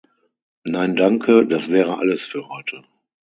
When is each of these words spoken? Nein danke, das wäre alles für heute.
Nein 0.63 0.95
danke, 0.95 1.45
das 1.45 1.69
wäre 1.69 1.99
alles 1.99 2.25
für 2.25 2.47
heute. 2.49 2.83